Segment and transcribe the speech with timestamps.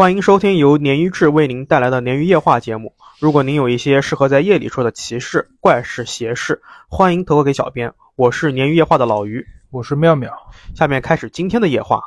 [0.00, 2.94] 欢迎收听由鲶鱼志为您带来的鲶鱼夜话节目。
[3.18, 7.92] 如果您有一些适合在夜里说的奇事、怪事、邪事，欢迎投稿给小编。
[8.16, 10.32] 我是鲶鱼夜话的老鱼，我是妙妙。
[10.74, 12.02] 下面开始今天的夜话。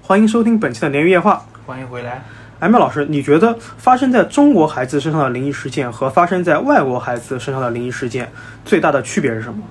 [0.00, 1.44] 欢迎收听本期的鲶鱼夜话。
[1.66, 2.22] 欢迎回来。
[2.60, 8.30] 哎，妙老师，你觉得发生在中国孩子身上的灵异事件和发生在外国孩子身上的灵异事件
[8.64, 9.64] 最大的区别是什么？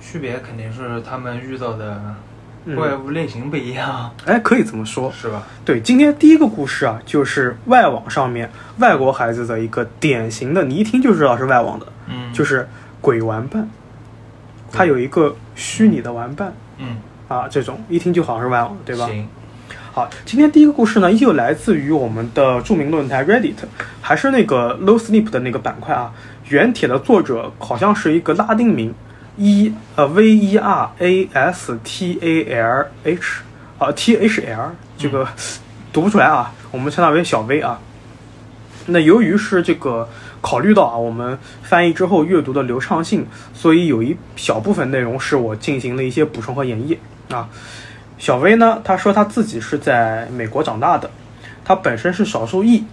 [0.00, 2.16] 区别肯定是他们遇到的嗯
[2.76, 5.12] 怪物类型不一样，哎，可以这么说。
[5.12, 5.42] 是吧？
[5.64, 12.68] 对，今天第一个故事啊，就是外网上面外国孩子的一个典型的，你一听就知道是外网的，嗯，就是
[13.00, 13.68] 鬼玩伴。
[14.70, 16.96] 他有一个虚拟的玩伴嗯，
[17.28, 19.06] 啊，这种一听就好像是外网，对吧？
[19.06, 19.28] 行，
[19.92, 23.56] 好，今天第一个故事呢，依旧来自于我们的著名论坛 Reddit，
[24.00, 26.12] 还是那个 Low Sleep 的那个板块啊。
[26.48, 28.94] 原帖的作者好像是一个拉丁名
[29.36, 33.42] ，E 呃 V E R A S T A L H
[33.78, 35.26] 啊 T H L 这个
[35.92, 37.78] 读不出来啊，我们称它为小 V 啊。
[38.86, 40.08] 那由于是这个
[40.40, 46.96] 考虑到啊，我们翻译之后阅读的流畅性，所以有一小部分内容是我进行了一些补充和演绎
[47.32, 47.48] 啊。
[48.18, 51.10] 小薇呢，她说她自己是在美国长大的，
[51.64, 52.84] 她本身是少数裔，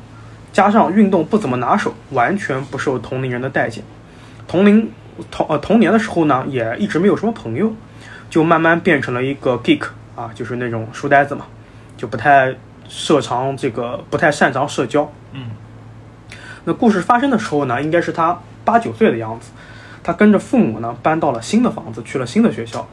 [0.54, 3.84] 加上运动不怎么拿手，完全不受同龄人的待见。
[4.48, 4.92] 同龄
[5.32, 7.74] 童呃童年的时候呢，也一直没有什么朋友，
[8.30, 9.84] 就慢慢变成了一个 geek
[10.16, 11.46] 啊，就是那种书呆子嘛，
[11.98, 12.56] 就不太
[12.88, 15.12] 擅长这个，不太擅长社交。
[15.34, 15.52] 嗯
[16.66, 19.52] 那故事发生的时候呢，应该是他八九岁的样子。
[20.04, 22.88] 他跟着父母呢搬到了新的房子，去了新的学校。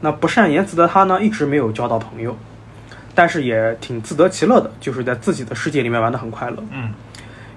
[0.00, 2.36] 那不善言辞的他呢，一直没有交到朋友，
[3.14, 6.62] 但是也挺自得其乐的，就是在自己的世界里面玩得很快乐。
[6.72, 6.92] 嗯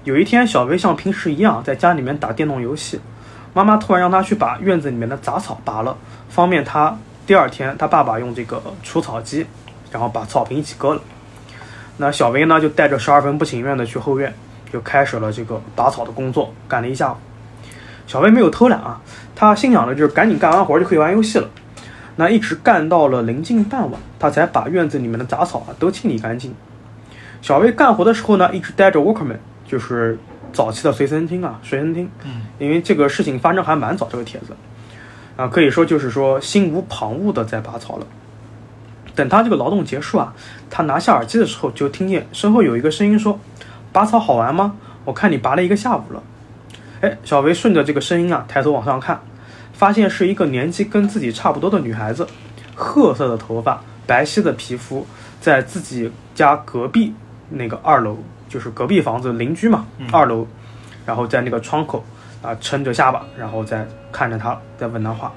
[0.04, 2.98] 有一天，小薇像平时一样在家里面打电动游戏，
[3.52, 5.96] 妈妈突然让他去把院子里面的杂草拔了，
[6.28, 9.46] 方便他第二天他爸爸用这个除草机，
[9.90, 11.00] 然后把草坪一起割了。
[11.96, 14.32] 那小薇呢，就带着十二分不情愿的去后院，
[14.72, 17.16] 就开始了这个拔草的工作，干了一下午。
[18.06, 19.00] 小薇没有偷懒啊，
[19.34, 21.48] 她心想着就是赶紧干完活就可以玩游戏了。
[22.16, 26.54] 那一直干到了临近傍晚，她才把院子里面的杂草啊都清理干净。
[27.42, 30.18] 小薇干活的时候呢，一直带着 workman，就是
[30.52, 32.10] 早期的随身听啊，随身听。
[32.24, 34.54] 嗯，因为这个事情发生还蛮早，这个帖子
[35.36, 38.06] 啊，可以说就是说心无旁骛的在拔草了。
[39.14, 40.34] 等他这个劳动结束啊，
[40.70, 43.38] 他拿下耳机的时候，就听见身后有一个声音说
[43.92, 44.76] ：“拔草好玩吗？
[45.04, 46.22] 我看你拔了一个下午了。”
[47.02, 49.20] 哎，小维顺着这个声音啊，抬头往上看，
[49.72, 52.26] 发现是一个年纪跟自己差不多的女孩子，
[52.74, 55.06] 褐色的头发，白皙的皮肤，
[55.40, 57.14] 在自己家隔壁
[57.48, 58.18] 那个二楼，
[58.50, 60.44] 就是隔壁房子邻居嘛，二楼，
[61.06, 62.04] 然后在那个窗口
[62.42, 65.32] 啊撑着下巴，然后再看着他，在问他话。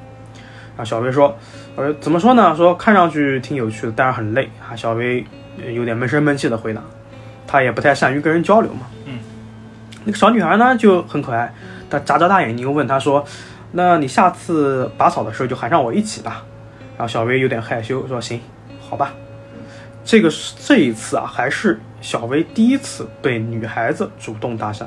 [0.76, 1.38] 啊，小薇说，
[1.76, 2.56] 呃，怎么说呢？
[2.56, 4.76] 说看上去挺有趣的，但是很累啊。
[4.76, 5.24] 小薇
[5.64, 6.82] 呃有点闷声闷气的回答，
[7.46, 8.88] 她也不太善于跟人交流嘛。
[9.06, 9.20] 嗯，
[10.06, 11.54] 那个小女孩呢就很可爱，
[11.92, 13.24] 她眨眨大眼睛问她说
[13.74, 16.44] ：“那你下次拔草的时候就喊上我一起吧。”
[16.98, 18.42] 然后小薇有点害羞说：“行，
[18.82, 19.14] 好吧。”
[20.04, 24.84] 这个是这一次啊，还是小薇第一次被女孩子主动搭讪。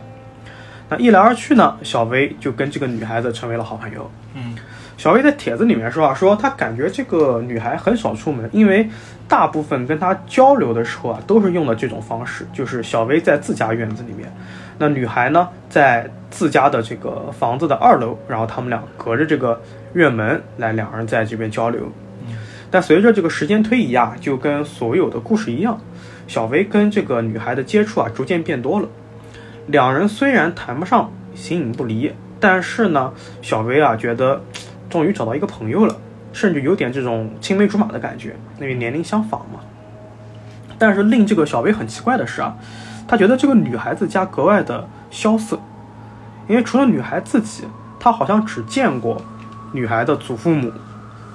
[0.90, 4.08] 那一来二去呢，小薇就跟这个女孩子成为了好朋友。
[4.34, 4.54] 嗯
[4.98, 8.88] 小薇在帖子里面说啊，说她感觉这个女孩很少出门，因为
[9.28, 14.30] 大部分跟她交流的时候啊，都是用的这种方式，就是小薇在自家院子里面，
[14.78, 19.60] 那女孩呢在自家的这个房子的二楼，然后他们俩隔着这个
[19.92, 21.90] 院门来两人在这边交流。
[22.70, 25.78] 但随着这个时间推移啊，就跟所有的故事一样，
[26.26, 28.88] 小薇跟这个女孩的接触啊逐渐变多了。
[29.66, 34.42] 两人虽然谈不上形影不离，但是呢，小薇啊觉得
[34.88, 35.96] 终于找到一个朋友了，
[36.32, 39.60] 甚至有点这种青梅竹马的感觉，因为年龄相仿嘛。
[40.78, 42.56] 但是令这个小薇很奇怪的是啊，
[43.08, 45.58] 她觉得这个女孩子家格外的萧瑟，
[46.48, 47.64] 因为除了女孩自己，
[47.98, 49.20] 她好像只见过
[49.72, 50.70] 女孩的祖父母，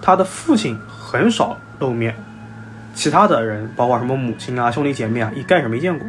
[0.01, 2.15] 她的父亲很少露面，
[2.93, 6.07] 其他的人，包括什么母亲啊、兄弟姐妹啊，一概是没见过。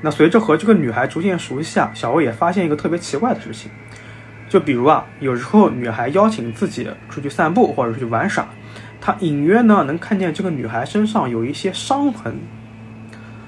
[0.00, 3.70] 那随着和这个女孩逐渐熟悉啊，小薇也发现一个特别奇怪的事情，
[4.48, 8.46] 就比如啊，有时候女孩邀请自己出去散步或者是去玩耍，
[9.00, 12.36] 她隐约呢能看见这个女孩身上有一些伤痕，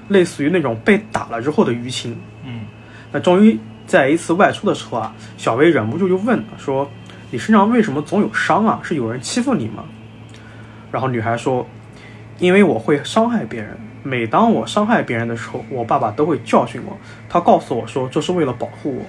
[0.07, 2.17] 类似于那种被打了之后的淤青。
[2.45, 2.61] 嗯
[3.11, 6.89] 那终于在一次外出的时候啊，小薇忍不住就问说
[7.31, 8.79] ：“你身上为什么总有伤啊？
[8.83, 9.83] 是有人欺负你吗？”
[10.91, 11.67] 然后女孩说
[12.37, 16.97] ：“因为我会伤害别人，每当我伤害别人的时候，我爸爸都会教训我。
[17.29, 19.05] 他告诉我说，这是为了保护我。”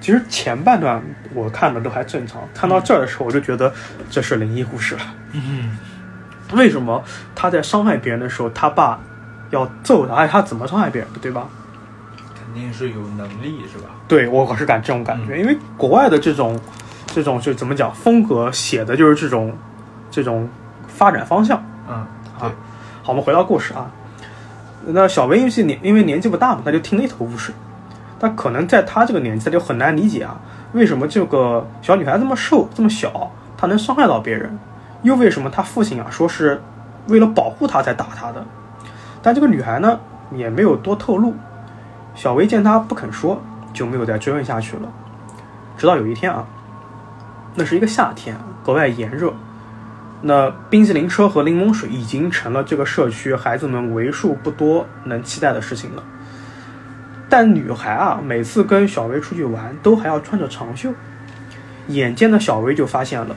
[0.00, 1.02] 其实前半段
[1.34, 3.70] 我看的都还正常，看到这儿的时候我就觉得
[4.08, 5.02] 这是灵异故事了。
[5.32, 5.76] 嗯
[6.54, 8.98] 为什么他在伤害别人的时候，他爸
[9.50, 10.14] 要揍他？
[10.14, 11.46] 哎，他怎么伤害别人的，对吧？
[12.34, 13.90] 肯定是有能力是吧？
[14.06, 16.58] 对我可是感这种感觉，因为国外的这种
[17.08, 19.54] 这种就怎么讲风格写的就是这种
[20.18, 20.48] 这种
[20.88, 21.62] 发展方向。
[21.88, 22.04] 嗯，
[22.40, 22.48] 对，
[23.04, 23.88] 好，我们回到故事啊。
[24.84, 27.54] 那小薇因为年因为年纪不大嘛，他就听了一头雾水。
[28.18, 30.36] 他可能在他这个年纪，他就很难理解啊，
[30.72, 34.58] 为什么这个小女孩这么瘦这么小，她能伤害到别人？
[35.02, 36.60] 又为什么她父亲啊说是
[37.06, 38.44] 为了保护她才打她的？
[39.22, 40.00] 但这个女孩呢
[40.32, 41.34] 也没有多透露。
[42.16, 43.40] 小薇见她不肯说，
[43.72, 44.88] 就没有再追问下去了。
[45.76, 46.44] 直到有一天啊，
[47.54, 49.32] 那是一个夏天，格外炎热。
[50.20, 56.02] 那冰淇淋车和柠檬水已经成了这个社区孩子们为数不多能期待的事情了。
[57.28, 60.92] 但女孩啊，每次跟小薇出去玩，都还要穿着长袖。
[61.88, 63.36] 眼尖的小薇就发现了，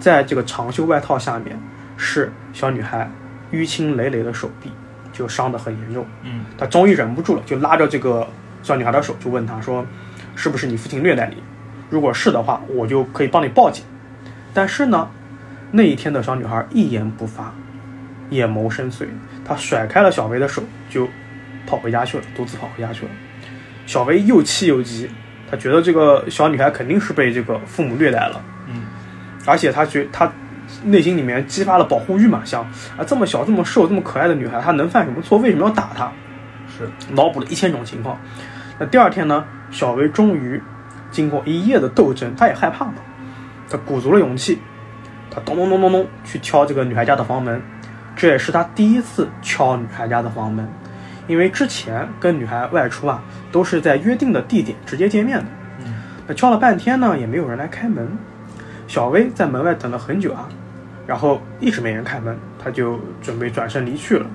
[0.00, 1.58] 在这个长袖外套下面，
[1.96, 3.10] 是小女孩
[3.52, 4.70] 淤青累累的手臂，
[5.12, 6.06] 就伤得很严重。
[6.22, 8.26] 嗯，她终于忍不住了，就拉着这个
[8.62, 9.84] 小女孩的手，就问她说
[10.34, 11.42] ：“是不是你父亲虐待你？
[11.90, 13.84] 如果是的话，我就可以帮你报警。”
[14.54, 15.08] 但是呢，
[15.76, 17.52] 那一天的小女孩一言不发，
[18.30, 19.08] 眼眸深邃，
[19.44, 21.08] 她甩开了小薇的手，就
[21.66, 23.10] 跑回家去了，独自跑回家去了。
[23.84, 25.10] 小薇又气又急，
[25.50, 28.82] 她觉得这个小女孩肯定是被这个父母虐待了，嗯，
[29.46, 30.32] 而且她觉她
[30.84, 32.62] 内心里面激发了保护欲嘛，想
[32.96, 35.38] 啊这么小这么瘦这么可爱的女孩，她能犯什么错？
[35.38, 36.12] 为什么要打她？
[36.68, 38.16] 是，脑补了一千种情况。
[38.78, 40.62] 那第二天呢，小薇终于
[41.10, 42.94] 经过一夜的斗争，她也害怕了，
[43.68, 44.60] 她鼓足了勇气，
[45.34, 47.60] 她咚咚咚咚咚去敲这个女孩家的房门，
[48.14, 50.68] 这也是他第一次敲女孩家的房门。
[51.26, 53.20] 因为之前跟女孩外出啊，
[53.50, 55.44] 都是在约定的地点直接见面的。
[55.80, 55.94] 嗯，
[56.26, 58.06] 那敲了半天呢，也没有人来开门。
[58.86, 60.46] 小薇在门外等了很久啊，
[61.06, 64.26] 然后一直没人开门，她就准备转身离去了。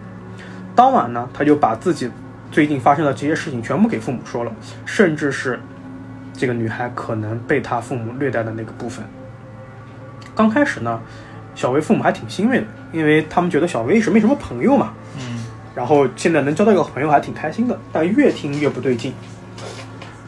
[0.76, 2.10] 当晚呢，她就把自己
[2.52, 4.52] 最近发生的这些事情全部给父母说了，
[4.86, 5.60] 甚至是
[6.34, 9.06] 这个女孩可能被她父母虐待的那个部分。
[10.40, 10.98] 刚开始呢，
[11.54, 14.94] 小薇父母还挺欣慰的，因为他们觉得小薇是没什么朋友嘛。
[15.18, 15.44] 嗯，
[15.76, 19.14] 然后现在能交到一个朋友还挺开心的，但越听越不对劲。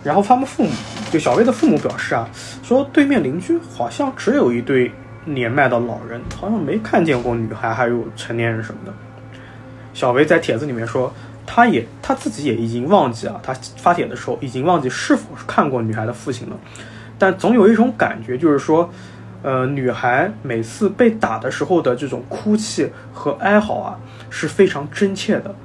[0.04, 0.70] 然后他们父母，
[1.10, 2.28] 就小薇的父母表示啊，
[2.62, 4.92] 说对面邻居好像只有一对
[5.24, 8.92] 年迈的老人，好像没看见过女孩还有成年人什么的。
[9.94, 11.14] 小薇在帖子里面说，
[11.46, 16.58] 她也她自己也已经忘记啊，她发帖的时候已经忘记是否是看过女孩的父亲了，
[17.18, 18.92] 但总有一种感觉，就是说，
[19.44, 24.00] 呃，女孩每次被打的时候的这种哭泣和哀嚎啊，
[24.30, 25.56] 是非常真切的。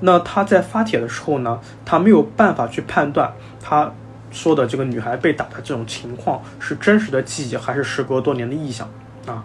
[0.00, 3.92] 那她在发帖的时候呢，她没有办法去判断她
[4.30, 8.88] 说的这个女孩被打的这种情况是真实的记忆还是时隔多年的臆想
[9.26, 9.42] 啊。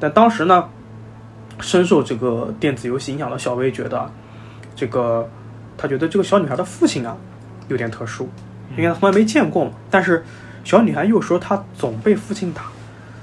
[0.00, 0.68] 但当时呢，
[1.60, 4.10] 深受这个电子游戏影响的小薇觉得，
[4.74, 5.28] 这个
[5.76, 7.16] 她觉得这个小女孩的父亲啊
[7.68, 8.28] 有点特殊，
[8.76, 9.70] 因为她从来没见过嘛。
[9.88, 10.24] 但是
[10.64, 12.62] 小女孩又说她总被父亲打，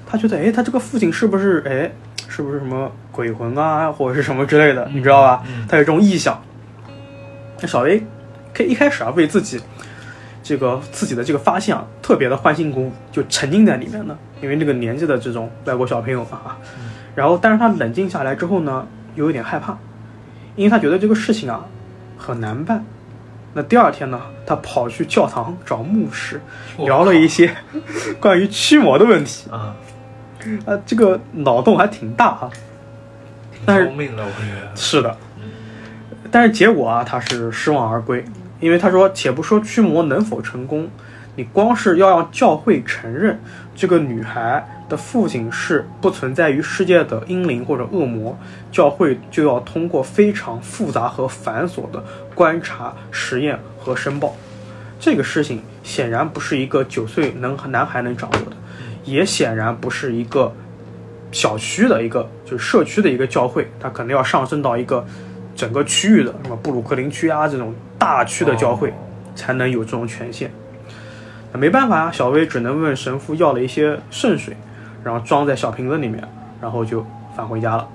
[0.10, 1.92] 她觉得哎，他这个父亲是不是哎，
[2.30, 5.44] 是不是什么鬼魂啊， 或者是什么之类的，你知道吧？
[5.48, 6.42] 嗯她有这种臆想。
[7.60, 8.02] 那小薇
[8.54, 9.60] 可以一开始啊，为自己
[10.42, 14.18] 这个自己的这个发现啊，特别的欢欣鼓舞，就沉浸在里面呢。
[14.42, 16.58] 因为那个年纪的这种外国小朋友嘛啊，
[17.16, 19.78] 然后但是他冷静下来之后呢，又有点害怕，
[20.56, 21.66] 因为他觉得这个事情啊
[22.18, 22.86] 很难办。
[23.54, 26.40] 那第二天呢，他跑去教堂找牧师，
[26.78, 27.56] 聊了一些
[28.20, 29.50] 关于驱魔的问题。
[29.50, 29.76] 啊，
[30.66, 32.50] 啊，这个脑洞还挺大啊。
[33.66, 33.92] 但是。
[34.76, 35.18] 是的，
[36.30, 38.24] 但是结果啊，他是失望而归，
[38.60, 40.88] 因为他说，且不说驱魔能否成功，
[41.36, 43.40] 你光是要让教会承认
[43.76, 48.38] 这个女孩的父亲是不存在于世界的阴灵或者恶魔，
[48.72, 52.04] 教会就要通过非常复杂和繁琐的
[52.34, 54.36] 观察、实验和申报。
[55.00, 58.58] 这个事情显然不是一个九岁能男孩能掌握的，
[59.08, 60.54] 也显然不是一个
[61.32, 65.04] 小区的一个就是社区的一个教会，它可能要上升到一个
[65.56, 68.94] 整个区域的什么布鲁克林区啊这种大区的教会，
[69.34, 70.52] 才能有这种权限。
[71.54, 74.56] 那没办法啊，小薇只能问神父要了一些圣水，
[75.04, 76.22] 然后装在小瓶子里面，
[76.62, 77.88] 然后就返回家了。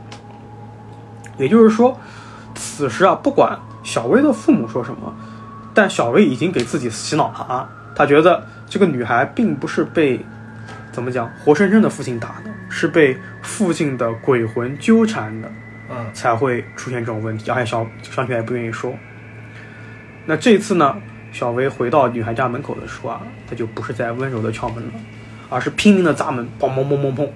[1.36, 1.98] 也就是说，
[2.54, 5.14] 此时啊，不管小薇的父母说什么，
[5.74, 10.24] 但小薇已经给自己洗脑了啊，她觉得这个女孩并不是被
[10.92, 15.50] 怎么讲活生生的父亲打的，是被父亲的鬼魂纠缠的。
[15.94, 18.94] 嗯，才会出现这种问题，而且小小女孩不愿意说。
[20.24, 20.96] 那这次呢，
[21.32, 24.92] 小薇回到女孩家门口的时候啊，她就不是在温柔的敲门了，
[25.50, 27.28] 而是拼命的砸门，砰砰砰砰砰。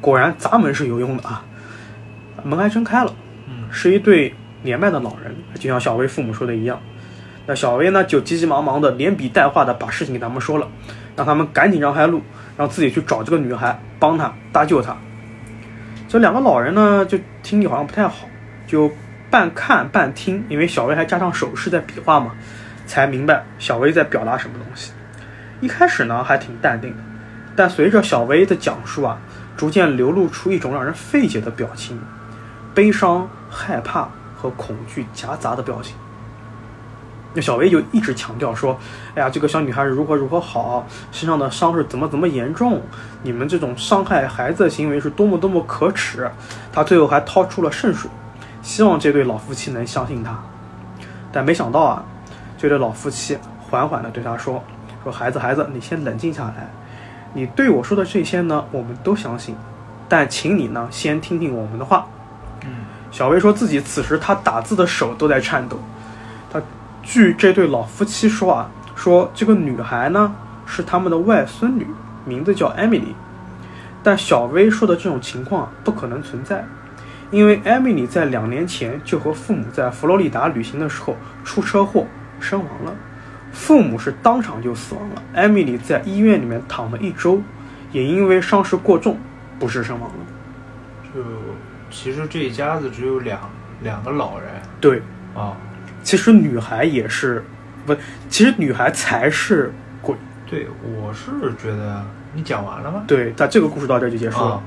[0.00, 1.44] 果然砸门是有用的啊！
[2.42, 3.14] 门还真开了，
[3.46, 6.80] 嗯是一对年迈的老人，就像小薇父母说的一样。
[7.46, 10.66] 那小薇呢，就急急忙忙的连笔带画的把事情给他们说了，
[11.16, 12.22] 让他们赶紧让开路，
[12.56, 14.96] 让自己去找这个女孩，帮她搭救她。
[16.08, 18.26] 这两个老人呢，就听力好像不太好，
[18.66, 18.90] 就
[19.30, 22.32] 半看半听，因为小薇还加上手势在比划嘛，
[22.86, 24.92] 才明白小薇在表达什么东西。
[25.60, 26.96] 一开始呢，还挺淡定的，
[27.56, 29.18] 但随着小薇的讲述啊，
[29.56, 31.98] 逐渐流露出一种让人费解的表情，
[32.74, 35.96] 悲伤、害怕和恐惧夹杂的表情。
[37.34, 38.78] 那小薇就一直强调说
[39.16, 42.80] ：“哎呀，这个小女孩如何如何好，身上的伤是怎么怎么严重，
[43.24, 46.30] 你们这种伤害孩子的行为是多么多么可耻。”
[46.72, 48.08] 她最后还掏出了圣水，
[48.62, 50.40] 希望这对老夫妻能相信她。
[51.32, 52.04] 但没想到啊，
[52.56, 53.36] 这对老夫妻
[53.68, 54.62] 缓缓地对她说
[55.02, 56.70] ：“说孩子，孩子，你先冷静下来。
[57.32, 59.56] 你对我说的这些呢，我们都相信，
[60.08, 62.06] 但请你呢先听听我们的话。”
[62.64, 62.70] 嗯
[63.10, 65.78] 小薇说自己此时她打字的手都在颤抖。
[67.04, 70.34] 她据这对老夫妻说啊，说这个女孩呢
[70.66, 71.86] 是他们的外孙女，
[72.24, 73.14] 名字叫艾米丽。
[74.02, 76.64] 但小薇说的这种情况啊不可能存在，
[77.30, 82.06] 因为艾米丽在两年前就和父母在佛罗里达旅行的时候出车祸
[82.40, 82.94] 身亡了，
[83.52, 85.22] 父母是当场就死亡了。
[85.34, 87.40] 艾米丽在医院里面躺了一周，
[87.92, 89.16] 也因为伤势过重
[89.58, 90.16] 不治身亡了。
[91.14, 91.20] 就
[91.90, 93.38] 其实这一家子只有两
[93.82, 94.48] 两个老人
[94.80, 95.00] 对，
[95.34, 95.56] 啊，
[96.04, 97.42] 其实女孩也是，
[97.84, 97.96] 不，
[98.28, 100.14] 其实女孩才是鬼。
[100.46, 103.02] 对，我是觉得你讲完了吗？
[103.08, 104.62] 对，但这个故事到这就结束了啊。，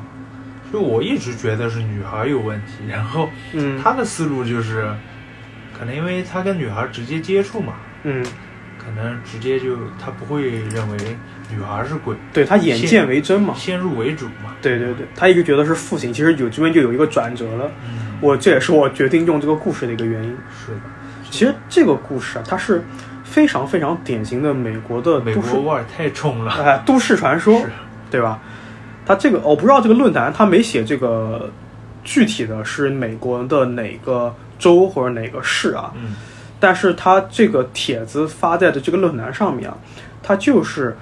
[0.74, 4.90] 就我一直觉得是女孩有问题，然后嗯他的思路就是，
[5.78, 8.26] 可能因为他跟女孩直接接触嘛，嗯，
[8.78, 10.98] 可能直接就他不会认为
[11.50, 13.54] 女孩是鬼，对他眼见为真嘛。
[13.56, 14.56] 先入为主嘛。
[14.62, 17.72] 对对对，他一直觉得是父亲，其实有这边就有一个转折了。
[17.88, 20.38] 嗯，我这也是我决定用这个故事的一个原因。
[20.52, 20.82] 是的，
[21.30, 22.84] 其实这个故事啊，它是
[23.24, 26.52] 非常非常典型的美国的美都市国味儿太重了。
[26.52, 27.70] 哎都市传说是，
[28.10, 28.40] 对吧？
[29.06, 31.50] 他这个我不知道这个论坛他没写这个
[32.04, 36.16] 具体的是美国的哪个州或者哪个市啊，嗯
[36.60, 39.78] 但是他这个帖子发在的这个论坛上面啊，
[40.24, 40.98] 它就是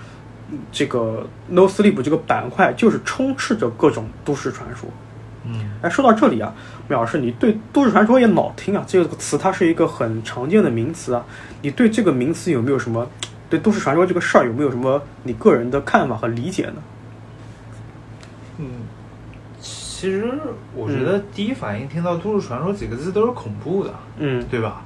[0.51, 4.89] 嗯这个 No Sleep 这个板块就是充斥着各种都市传说。
[5.45, 6.53] 嗯哎，说到这里啊，
[6.87, 11.25] 苗老师，你对都市传说也老听啊，这个词它是一个很常见的名词啊，
[11.61, 13.07] 你对这个名词有没有什么
[13.49, 16.75] 对都市传说这个事儿有没有什么你个人的看法和理解呢？
[18.57, 18.67] 嗯，
[19.59, 20.31] 其实
[20.75, 24.83] 我觉得第一反应听到都市传说几个字都是恐怖的，嗯，对吧？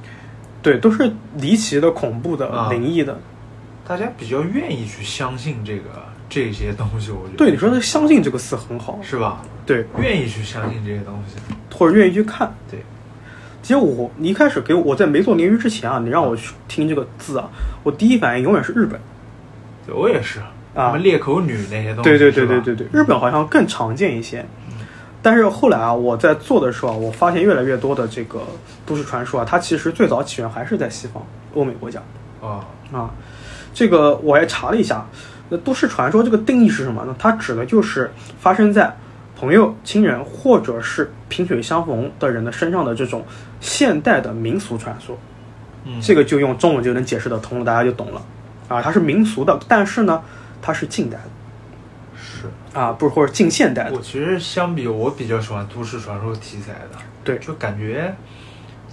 [0.61, 3.19] 对，都是离奇的、恐怖的、啊灵异的。
[3.87, 5.83] 大家比较愿意去相信这个
[6.29, 9.41] 这些东西，我觉得对，你说的“相信”这个词很好，是吧？
[9.65, 11.35] 对，愿意去相信这些东西，
[11.75, 12.53] 或者愿意去看。
[12.69, 12.79] 对，
[13.63, 17.49] 其实我你一开始给我我在没做鲶鱼之前啊，你让我去听这个字啊，
[17.83, 18.99] 我第一反应永远是日本。
[19.85, 20.39] 对我也是。
[20.75, 24.45] 啊什么裂口女那些东西，对对对对对对，日本好像更常见一些。
[25.21, 28.41] 但是后来啊，我在做的时候啊，我发现越来越多的这个
[28.85, 31.99] 都市传说啊，它其实最早起源还是在西方欧美国家
[32.39, 33.09] 啊，啊。
[33.73, 35.05] 这个我还查了一下，
[35.49, 37.15] 那都市传说这个定义是什么呢？
[37.19, 38.95] 它指的就是发生在
[39.35, 43.25] 朋友、亲人或者是萍水相逢的人的身上的这种
[43.59, 45.17] 现代的民俗传说。
[45.85, 48.21] 嗯，这个就用中文就能解释得通了，大家就懂了
[48.67, 48.81] 啊。
[48.81, 50.21] 它是民俗的，但是呢，
[50.61, 51.29] 它是近代的。
[52.15, 58.13] 是啊，不是或者近现代的我，其实相比我比较喜欢都市传说题材的，对就感觉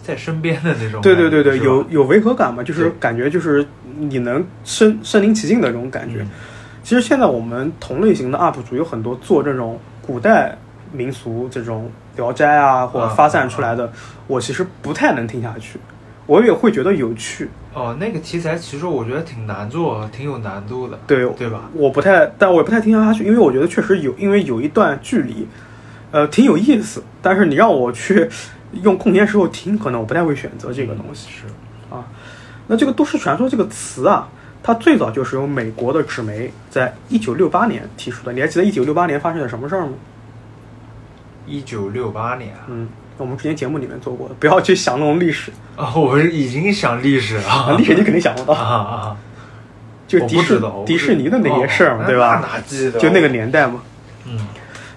[0.07, 3.67] 在身边的那种，对对对对，有有违和感嘛，就是感觉就是
[3.99, 6.21] 你能身身临其境的这种感觉。
[6.21, 6.31] 嗯。
[6.85, 10.57] 其实现在我们同类型的 UP 主有很多做这种古代
[10.93, 13.91] 民俗这种聊斋啊，或者发散出来的，
[14.29, 15.81] 我其实不太能听下去，
[16.27, 21.69] 我也会觉得有趣，哦，那个题材其实我觉得挺难做，挺有难度的，对对吧？
[21.75, 25.49] 我不太，但我也不太听下去，因为我觉得确实有，因为有一段距离，
[26.13, 28.29] 呃，挺有意思，但是你让我去
[28.73, 31.29] 用空闲时候听，可能我不太会选择这个东西。
[31.31, 31.47] 是，
[31.95, 32.05] 啊。
[32.69, 34.29] 那这个都市传说这个词啊，
[34.63, 38.33] 它最早就是由美国的纸媒在一九六八年提出的。
[38.33, 39.93] 你还记得一九六八年发生了什么事儿吗？
[41.47, 49.17] 一九六八年嗯，我们之前节目里面做过的，不要去想那种历史啊，我已经想历史了 啊，历史你肯定想不啊到，啊，
[50.09, 52.43] 就迪士迪士尼的那些事儿嘛，哦对吧？
[52.99, 53.81] 就那个，年代嘛。
[54.25, 54.37] 嗯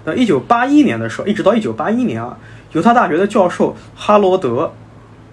[0.04, 2.36] 那一九八一年的时候，一直到一九八一年啊，
[2.72, 4.72] 犹他大学的教授哈罗德，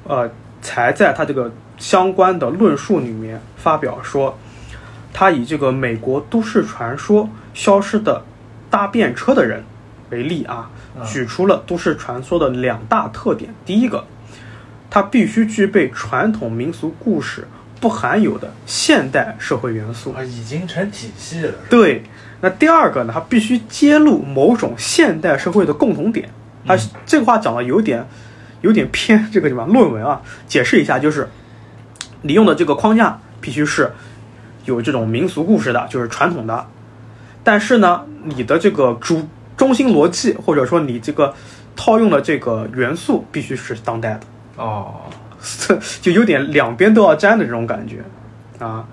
[0.05, 0.29] 呃，
[0.61, 4.37] 才在他这个相关的论述里面发表说，
[5.13, 8.23] 他以这个美国都市传说消失的
[8.69, 9.63] 搭便车的人
[10.09, 13.53] 为例啊，嗯举出了都市传说的两大特点。
[13.65, 14.05] 第一个，
[14.89, 17.47] 它必须具备传统民俗故事
[17.79, 20.11] 不含有的现代社会元素。
[20.13, 21.53] 啊，已经成体系了。
[21.69, 22.01] 对，
[22.41, 26.29] 那第二个呢，它必须揭露某种现代社会的共同点。
[26.67, 28.05] 它嗯这个话讲的有点
[28.61, 31.29] 有点偏这个什么论文啊，解释一下，就是
[32.21, 33.91] 你用的这个框架必须是
[34.65, 36.67] 有这种民俗故事的，就是传统的，
[37.43, 41.33] 但是呢，你的这个主中心逻辑或者说你这个
[41.75, 44.19] 套用的这个元素必须是当代的。
[44.63, 45.01] 哦，
[46.01, 48.03] 就有点两边都要沾的这种感觉
[48.59, 48.85] 啊。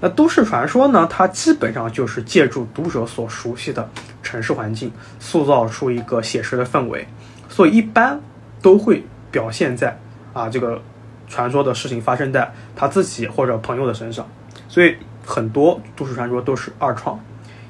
[0.00, 3.88] 那都市传说呢，它基本上就是借助读者所熟悉的
[4.26, 4.90] 城市环境，
[5.20, 7.06] 塑造出一个写实的氛围，
[7.48, 8.20] 所以一般
[8.60, 9.96] 都会表现在
[10.32, 10.82] 啊这个
[11.28, 14.26] 传说的事情发生在他自己或者朋友的身上，
[14.68, 17.20] 所以很多都市传说都是二创，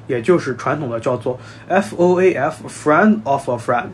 [0.07, 3.89] 也就是传统的叫做 F O A F friend of a friend。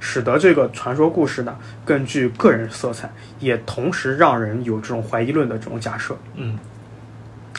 [0.00, 6.16] 使得这个传说故事呢更具个人色彩，也同时让人有这种怀疑论的这种假设。
[6.36, 6.56] 嗯。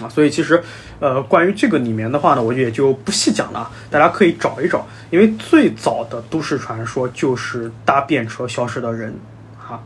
[0.01, 0.07] 啊。
[0.09, 0.61] 所以其实，
[0.99, 9.13] 呃，关于这个里面的话呢，我也就不细讲了，大家可以找一找，因为最早的都市传说就是搭便车消失的人
[9.59, 9.81] 啊，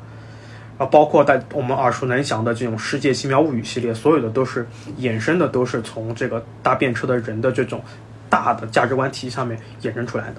[0.77, 4.67] 啊，包括大我们耳熟能详的这种《世界奇妙物语》系列，所有的都是
[4.99, 7.83] 衍生的，都是从这个搭便车的人的这种
[8.29, 10.35] 大的价值观体系上面衍生出来的。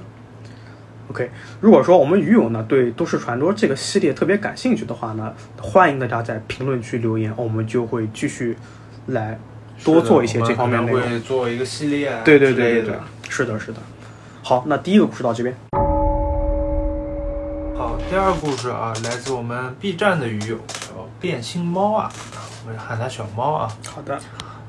[1.10, 1.30] OK，
[1.60, 8.56] 如果说我们鱼友呢对都市传说这个系列特别感兴趣的话呢，欢迎大家在评论区留言，我们就会继续
[9.08, 9.38] 来
[9.84, 11.00] 多做一些这方面内容。
[11.00, 12.98] 我们可能会做一个系列啊对对对对对，
[13.28, 13.80] 是的，是的。
[14.42, 15.54] 好，那第一个故事到这边。
[17.76, 22.10] 好，第二个故事啊，来自我们 B 站的鱼友，叫变心猫啊，
[22.64, 23.68] 我们喊它小猫啊。
[23.86, 24.18] 好的，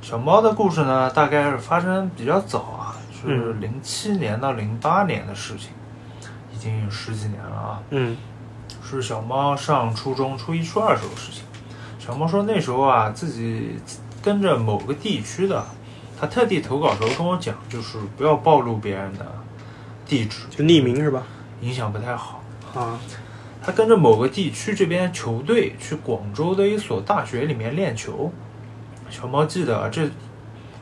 [0.02, 5.70] 小猫的故事呢，大概是发生比较早啊，是嗯零七年到零八年的事情，
[6.54, 7.80] 已经有十几年了啊。
[7.92, 8.18] 嗯
[8.88, 11.44] 是小猫上初中初一初二时候的事情。
[11.98, 13.80] 小猫说那时候啊，自己
[14.26, 15.64] 跟着某个地区的，
[16.20, 19.26] 他特地投稿时候跟我讲，就是不要暴露别人的
[20.08, 21.22] 地址，就匿名是吧？
[21.62, 22.42] 影响不太好。
[22.74, 23.00] 啊，
[23.62, 28.32] 他跟着某个地区这边球队去广州的一所大学里面练球。
[29.12, 30.10] 小猫记得啊，这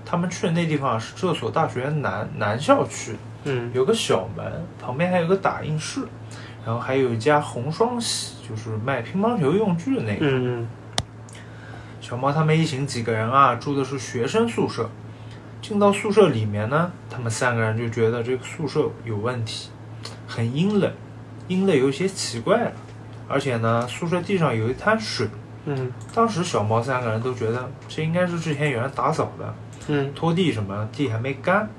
[0.06, 6.08] 他们去的那地方是这所大学南南校区，嗯有个小门，旁边还有个打印室，
[6.66, 10.26] 然后还有一家红双喜，就是卖乒乓球用具的那个。
[10.26, 10.66] 嗯
[12.04, 14.90] 小猫他们一行几个人啊，住的是学生宿舍。
[15.62, 19.70] 进到宿舍里面呢，他们三个人就觉得这个宿舍有问题，
[20.28, 20.92] 很阴冷，
[21.48, 22.72] 阴的有些奇怪了。
[23.30, 25.30] 而且呢，宿舍地上有一滩水。
[25.66, 29.56] 嗯当时小猫三个人都觉得这应该是之前有人打扫的，
[29.88, 31.70] 嗯拖地什么，地还没干。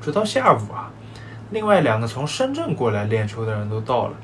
[0.00, 0.88] 直到下午啊，
[1.50, 4.14] 另外两个从深圳过来练球的人都到了，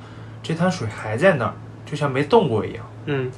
[0.45, 1.55] 这滩水还在那儿，
[1.85, 2.87] 就像没动过一样。
[3.07, 3.29] 嗯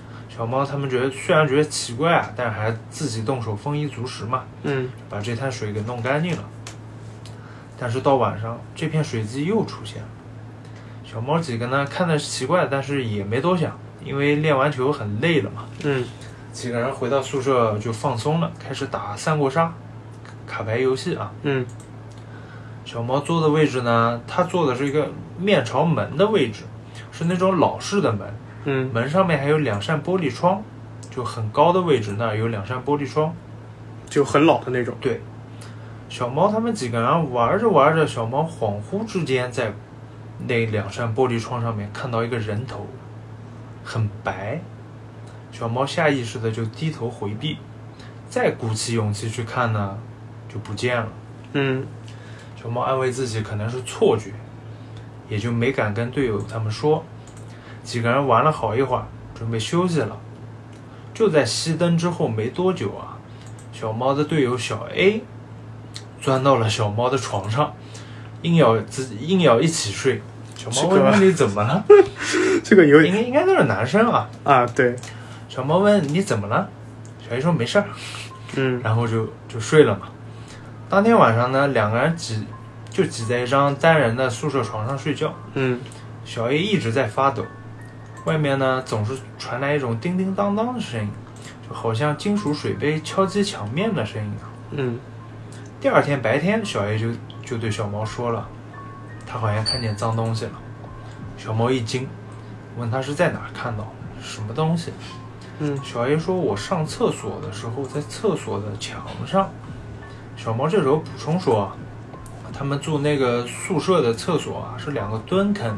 [0.41, 6.43] 小猫他们觉得虽然觉得奇怪啊，但是还自己动手丰衣足食嘛，嗯把这滩水给弄干净了。
[7.79, 10.09] 但是到晚上，这片水迹又出现了。
[11.05, 15.67] 小猫几个呢看的是奇怪，但是也没多想，因为练完球很累了嘛。
[15.85, 16.03] 嗯
[16.55, 19.71] 几个人回到宿舍就放松了，开始打三国杀、
[20.47, 21.31] 卡牌游戏啊。
[21.43, 21.67] 嗯
[22.87, 25.07] 小猫坐的位置呢，它坐的是一个
[25.39, 26.63] 面朝门的位置，
[27.13, 28.27] 是那种老式的门，
[28.65, 30.63] 嗯门上面还有两扇玻璃窗，
[31.11, 33.35] 就很高的位置那儿有两扇玻璃窗。
[34.09, 34.93] 就很老的那种。
[35.01, 35.21] 对，
[36.09, 39.73] 小猫他们几个人玩着玩着，小猫恍惚之间在
[40.49, 42.89] 那两扇玻璃窗上面看到一个人头，
[43.85, 44.61] 很白。
[45.53, 47.59] 小猫下意识的就低头回避，
[48.29, 49.97] 再鼓起勇气去看呢，
[50.49, 51.09] 就不见了。
[51.53, 51.87] 嗯
[52.61, 54.33] 小猫安慰自己可能是错觉，
[55.29, 57.05] 也就没敢跟队友他们说。
[57.83, 60.17] 几个人玩了好一会儿，准备休息了。
[61.15, 63.19] 就在熄灯之后没多久啊，
[63.73, 65.23] 小猫的队友小 A
[66.21, 67.75] 钻到了小猫的床上，
[68.43, 70.23] 硬要自己硬要一起睡。
[70.55, 71.85] 小猫问你怎么了？
[72.63, 74.29] 这个有应该应该都是男生啊。
[74.45, 74.95] 啊，对，
[75.49, 76.69] 小猫问你怎么了？
[77.27, 77.87] 小 A 说没事儿。
[78.57, 80.09] 嗯然后就就睡了嘛。
[80.89, 82.45] 当天晚上呢，两个人挤
[82.91, 85.33] 就挤在一张单人的宿舍床上睡觉。
[85.55, 85.81] 嗯
[86.25, 87.45] 小 A 一直在发抖，
[88.25, 91.11] 外面呢总是传来一种叮叮当当的声音，
[91.69, 94.45] 就好像金属水杯敲击墙面的声音啊。
[94.73, 94.99] 嗯
[95.81, 97.09] 第二天白天，小 A 就
[97.43, 98.47] 就对小猫说了，
[99.27, 100.53] 他好像看见脏东西了。
[101.39, 102.07] 小猫一惊，
[102.77, 104.93] 问他是在哪看到，什么东西？
[105.59, 109.51] 嗯小 A 说：“我上厕所的时候，在厕所的墙上。”
[110.37, 111.77] 小猫这时候补充说：“啊，
[112.53, 115.75] 他他们住那个宿舍的厕所啊是两个蹲坑，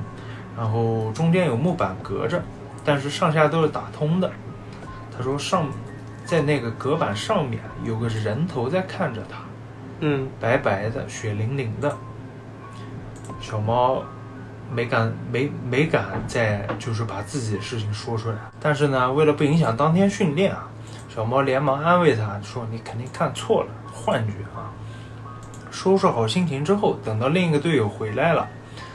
[0.57, 2.43] 然后中间有木板隔着，
[2.85, 4.31] 但是上下都是打通的。
[5.17, 5.67] 他说上
[6.25, 9.39] 在那个隔板上面有个人头在看着他，
[10.01, 11.95] 嗯白白的，血淋淋的。
[13.41, 14.03] 小猫
[14.73, 20.69] 没敢没没敢再就是把自己的事情说出来，但是呢，为了不影响当天训练啊，
[21.09, 24.71] 小猫连忙安慰他说：“你肯定看错了，幻觉啊。”
[25.71, 28.49] 收拾好心情之后，等到另一个队友回来了，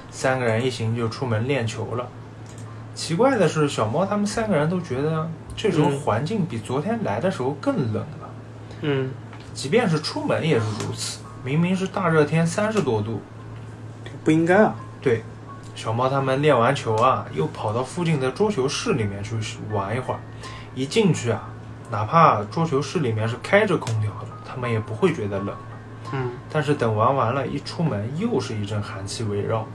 [0.10, 2.08] 三个人一行就出门练球了。
[2.96, 8.30] 奇怪的是，小猫他们三个人都觉得这时候嗯环境比昨天来的时候更冷了。
[8.82, 9.12] 嗯，
[9.54, 13.22] 即便是出门也是如此，明明是大热天，三十多度。
[14.24, 14.76] 不应该啊。
[15.00, 15.24] 对，
[15.76, 19.36] 小猫他们练完球啊，又跑到附近的桌球室里面去
[19.72, 20.20] 玩一会儿。
[20.74, 21.48] 一进去啊，
[21.92, 25.56] 哪怕桌球室里面是开着空调的，他们也不会觉得冷。
[26.14, 29.68] 嗯但是等玩完了，一出门又是一阵寒气围绕。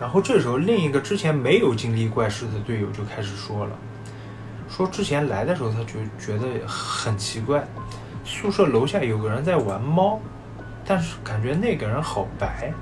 [0.00, 3.72] 然后这时候，另一个之前没有经历怪事的队友就开始说了，
[4.68, 7.66] 说之前来的时候他觉觉得很奇怪，
[8.24, 10.20] 宿舍楼下有个人在玩猫，
[10.86, 12.72] 但是感觉那个人好白。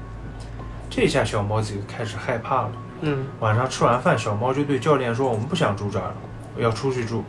[0.90, 2.72] 这下小猫几个开始害怕了。
[3.02, 6.14] 嗯晚上吃完饭，小猫就对教练说：“我们不想住这儿了，
[6.56, 7.24] 我要出去住。”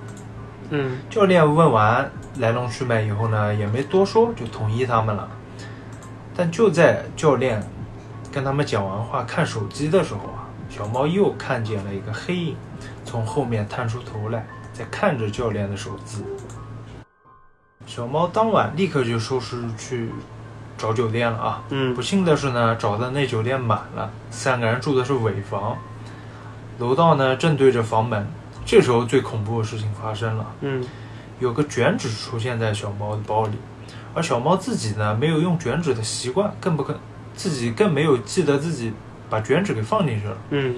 [0.70, 5.30] 嗯教练问完来龙去脉以后呢，也没多说，就同意他们了。
[6.36, 7.62] 但就在教练
[8.38, 12.56] 跟他们讲完话、看手机的时候啊，小猫又看见了一个黑影
[13.04, 16.24] 从后面探出头来，在看着教练的手机。
[17.88, 20.12] 小猫当晚立刻就收拾去
[20.78, 21.64] 找酒店了啊。
[21.72, 25.76] 嗯不幸的是呢，找的那酒店满了，三个人住的是尾房，
[26.78, 28.28] 楼道呢正对着房门。
[28.68, 30.86] 这时候最恐怖的事情发生了，嗯
[31.40, 33.58] 有个卷纸出现在小猫的包里，
[34.14, 36.96] 而小猫自己呢没有用卷纸的习惯，更不可
[37.38, 38.92] 自己更没有记得自己
[39.30, 40.38] 把卷纸给放进去了。
[40.50, 40.76] 嗯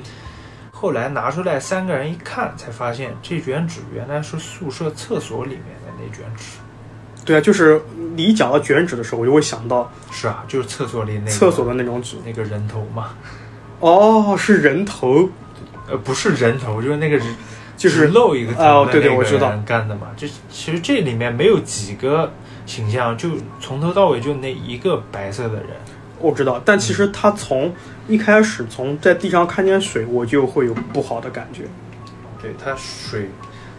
[0.72, 6.44] 后来拿出来，三个人一看，才发现这卷纸原来是宿舍厕所里面的那卷纸。
[7.26, 7.82] 对啊，就是
[8.16, 12.16] 你一讲到卷纸的时候，我就会想到是啊，就是厕所里那个厕所的那种纸。
[12.26, 13.10] 那个人头嘛，
[13.82, 15.30] 哦，是人头，
[15.90, 17.36] 呃，不是人头，就是那个人
[17.76, 20.08] 就是只露一个头哦的那个对对我知道人干的嘛。
[20.16, 22.32] 这其实这里面没有几个
[22.66, 25.72] 形象，就从头到尾就那一个白色的人。
[26.20, 27.74] 我知道，但其实他从
[28.08, 31.64] 一开始从在地上看见水，我就会有不好的感觉。
[32.42, 33.30] 对，它水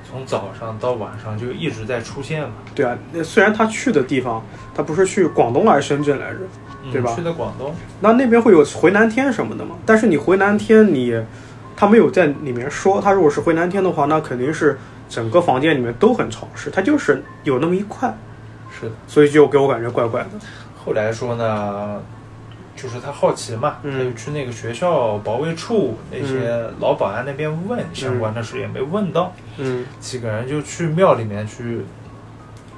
[0.09, 6.39] 从早上到晚上就一直在出现嘛，对啊，那虽然他去的地方，他不是去广东还是深圳来着？
[6.83, 9.77] 嗯对吧去的广东，那那边会有回南天什么的嘛？
[9.85, 11.15] 但是你回南天你，
[11.77, 18.17] 他没有在里面说，他如果是回南天的话，那肯定是整个房间里面都很潮湿，他就是有那么一块，
[18.71, 18.93] 是的。
[19.07, 20.31] 所以就给我感觉怪怪的。
[20.83, 22.01] 后来说呢，
[22.81, 29.35] 就是他好奇嘛，嗯他就去那个学校保卫处那些老保安那边问、相关的事，也没问到。
[29.59, 31.83] 嗯几个人就去庙里面去，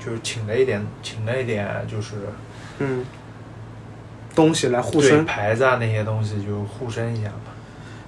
[0.05, 2.15] 就是请了一点，请了一点，就是
[2.79, 3.05] 嗯，
[4.35, 5.25] 东西来护身。
[5.25, 7.53] 牌子啊那些东西，就护身一下嘛。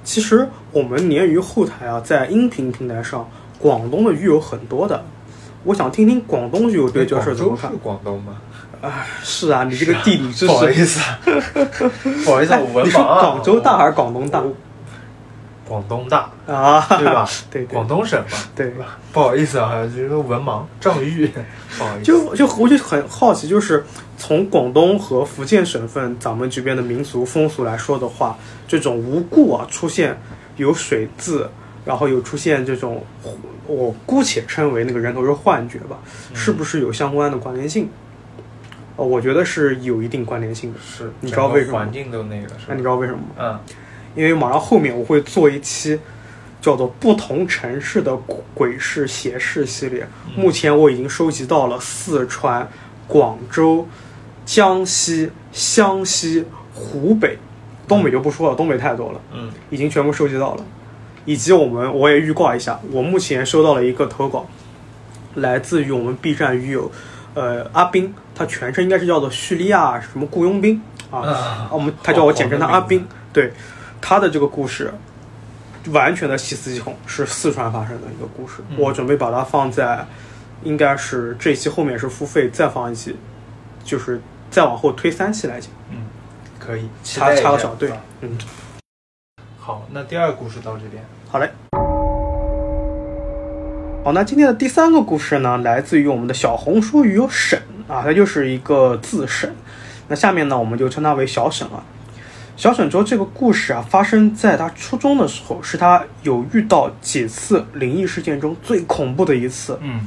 [0.03, 3.29] 其实我们鲶鱼后台啊，在音频平台上，
[3.59, 5.05] 广东的鱼有很多的。
[5.63, 7.77] 我想听听广东鱼友对这事怎么看是？
[7.79, 8.37] 广东吗？
[9.23, 11.19] 是啊，你这个地理知不好意，思啊，
[12.25, 13.03] 不好意思啊， 哎我文你说。
[13.03, 14.43] 广州大还是广东大？
[15.67, 16.81] 广东大，啊？
[16.99, 17.27] 对吧？
[17.51, 18.37] 对对广东省嘛。
[18.55, 18.99] 对吧。
[19.13, 21.27] 不好意思啊，就是文盲赵玉，
[21.79, 22.05] 不好意思。
[22.05, 23.85] 就就我就很好奇，就是
[24.19, 28.37] 从广东和福建省份咱们这边的民俗风俗来说的话，
[28.69, 30.21] 这种无故啊出现
[30.57, 31.49] 有水渍，
[31.87, 33.03] 然后有出现这种，
[33.67, 35.97] 我姑且称为那个人头是幻觉吧，
[36.31, 37.89] 嗯是不是有相关的关联性？
[38.97, 40.79] 呃，我觉得是有一定关联性的。
[40.81, 42.87] 是，你知道为什么环境都那个那你知？
[42.87, 43.25] 道为什么吗？
[43.39, 43.61] 嗯，
[44.15, 45.99] 因为马上后面我会做一期
[46.61, 48.17] 叫做“不同城市的
[48.55, 50.07] 鬼市邪事”系列。
[50.37, 52.69] 目前我已经收集到了四川、
[53.09, 53.87] 广州、
[54.47, 57.37] 江西、湘西、湖北，
[57.89, 60.65] 东北就不说了，东北太多了，嗯已经全部收集到了。
[61.27, 64.47] 以及我们我也预告一下，我目前收到了一个投稿，
[65.37, 66.93] 来自于我们 B 站鱼友，
[67.35, 73.53] 呃，阿斌，他全称应该是叫做叙利亚什么雇佣兵啊，啊我们他叫我简称他阿斌，对
[74.01, 74.95] 他的这个故事，
[75.91, 78.63] 完全的细思极恐，是四川发生的一个故事。
[78.69, 80.07] 嗯我准备把它放在，
[80.63, 83.17] 应该是这一期后面是付费，再放一期，
[83.83, 84.21] 就是
[84.51, 86.07] 再往后推三期来讲，嗯，
[86.59, 87.97] 可以，期插插个小队啊。
[88.21, 88.39] 嗯，
[89.59, 91.05] 好，那第二个故事到这边。
[91.29, 91.51] 好嘞。
[94.05, 99.51] 好，那今天的第三个故事呢，来自于我们的小红书鱼友沈啊，他就是一个自沈。
[100.09, 101.83] 那下面呢，我们就称他为小沈了。
[102.55, 109.79] 小沈说，这个故事啊，发生在他初中的时候，是他有遇到几次灵异事件中最恐怖的一次。
[109.81, 110.07] 嗯，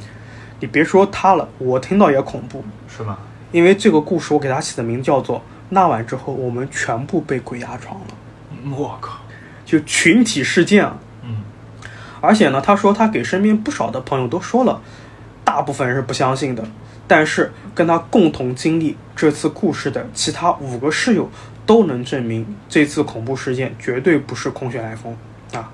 [0.60, 2.64] 你别说他了，我听到也恐怖。
[2.88, 3.18] 是吧？
[3.52, 8.06] 因为这个故事我给他起的名字叫做“那晚之后，我们全部被鬼压床了
[8.64, 9.18] 嗯我靠，”，
[9.66, 10.96] 就群体事件啊。
[12.20, 14.82] 而且呢，他说他给身边不少的朋友都说了，
[15.44, 16.64] 大部分人是不相信的。
[17.10, 21.30] 但是跟他共同经历这次故事的其他五个室友
[21.66, 25.16] 都能证明，这次恐怖事件绝对不是空穴来风
[25.54, 25.72] 啊。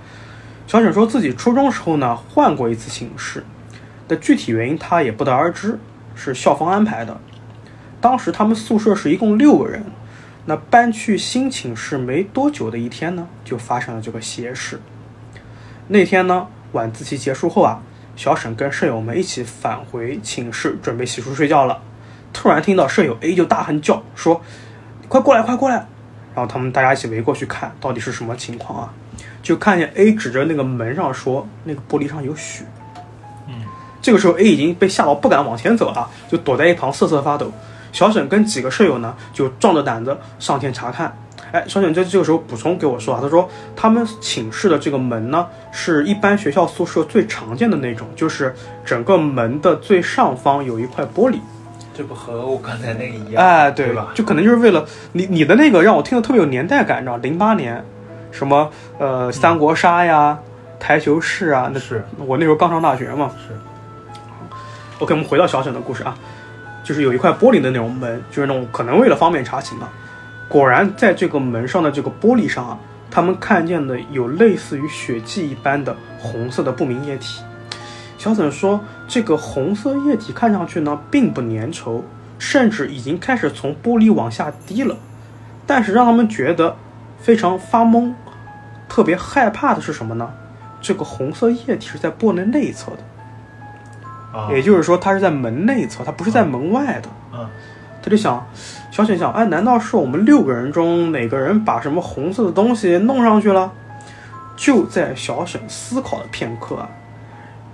[0.67, 3.43] 小沈说自己初中时候呢换过一次寝室，
[4.07, 5.79] 的具体原因他也不得而知，
[6.13, 7.19] 是校方安排的。
[7.99, 9.83] 当时他们宿舍是一共六个人，
[10.45, 14.79] 那搬去新寝室没多久的一天呢，就发生了这个邪事。
[15.87, 17.81] 那天呢，晚自习结束后啊，
[18.15, 21.81] 小沈跟舍友们一起返回寝室，准备洗漱睡觉了。
[22.31, 24.41] 突然听到舍友 A 就大喊叫说
[25.07, 25.75] ：“快过来，快过来！”
[26.33, 28.93] 然后他们大家一起围过去看，到底是什么情况啊？
[29.43, 32.63] 就看见 A 指着那个门上说：“那个玻璃上有血。”，
[34.01, 37.51] 这个时候 A 已经被吓到不敢往前走了，就躲在一旁瑟瑟发抖。
[37.91, 41.15] 小沈跟几个舍友呢，就壮着胆子上前查看。
[41.53, 51.37] 哎，小沈在这个时候补充给我说啊，他说他们寝室的这个门呢，是一般学校宿舍最常见的那种，就是整个门的最上方有一块玻璃。
[51.93, 53.45] 这不和我刚才那个一样？
[53.45, 54.09] 哎，对吧？
[54.15, 57.85] 就可能就是为了你你的那个让我听得特别有年代感，你知道，零八年，
[58.31, 60.35] 什么呃三国杀呀、
[60.79, 63.29] 台球室啊，那是我那时候刚上大学嘛。
[63.47, 63.53] 是
[64.97, 66.17] ，OK，我们回到小沈的故事啊，
[66.83, 69.87] 就是有一块玻璃的那种门，就是那种可能为了方便查寝嘛。
[70.49, 72.77] 果然，在这个门上的这个玻璃上啊，
[73.09, 77.41] 他们看见的有类似于血迹一般的红色的不明液体。
[78.17, 82.01] 小沈说，这个红色液体看上去呢并不粘稠，
[82.37, 84.95] 甚至已经开始从玻璃往下滴了。
[85.65, 86.75] 但是让他们觉得
[87.17, 88.13] 非常发懵、
[88.87, 90.29] 特别害怕的是什么呢？
[90.79, 94.37] 这个红色液体是在玻璃内侧的。
[94.37, 97.09] 啊，也就是说，它是在门内侧，它不是在门外的。
[97.33, 97.49] 嗯
[98.05, 98.45] 他就想，
[98.93, 103.71] 小沈想，哎，难道是我们六个人中哪个人把什么红色的东西弄上去了？
[104.55, 106.87] 就在小沈思考的片刻啊，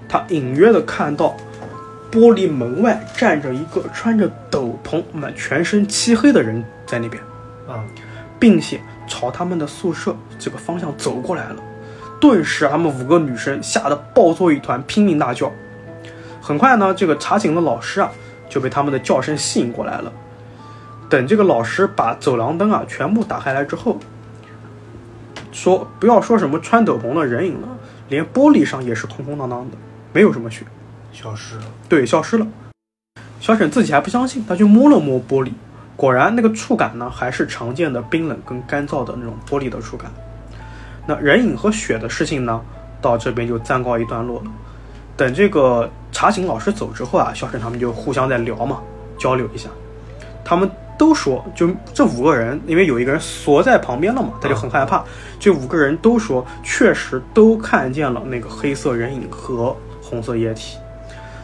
[0.08, 1.36] 他隐约的看到
[2.10, 7.22] 玻璃门外站着一个穿着斗篷、满全身漆黑的人在那边，
[7.68, 7.84] 啊
[8.40, 11.58] 并且朝他们的宿舍这个方向走过来了。
[12.22, 15.52] 顿时啊，他们五个女生吓得抱作一团，拼命大叫。
[16.40, 18.10] 很快呢，这个查寝的老师啊
[18.48, 20.10] 就被他们的叫声吸引过来了。
[21.10, 23.98] 等这个老师把走廊灯啊全部打开来之后，
[25.52, 27.67] 说不要说什么穿斗篷的人影了，
[28.10, 29.78] 连玻璃上也是空空荡荡的，
[30.13, 30.63] 没有什么血。
[31.12, 31.63] 消失了。
[31.89, 32.45] 对，消失了。
[33.39, 35.52] 小沈自己还不相信，他就摸了摸玻璃，
[35.95, 40.12] 果然那个触感呢，还是常见的冰冷跟干燥的那种玻璃的触感。
[41.08, 42.62] 那人影和血的事情呢，
[43.02, 44.52] 到这边就暂告一段落了。
[45.17, 48.80] 等这个查寝老师走之后啊，小沈他们就互相在聊嘛，
[49.17, 49.67] 交流一下。
[50.45, 50.69] 他们
[51.00, 55.02] 都说，就这五个人，因为有一个人缩在旁边了嘛，他就很害怕。
[55.40, 60.78] 这五个人都说，确实都看见了那个黑色人影和红色液体。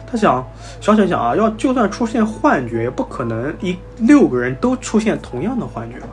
[0.06, 0.46] 他想，
[0.78, 6.08] 想想想啊，要就算出现幻觉，也不可能一六个人都出现同样的幻觉吧？